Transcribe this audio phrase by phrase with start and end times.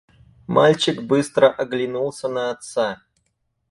[0.47, 3.03] Мальчик быстро оглянулся на отца.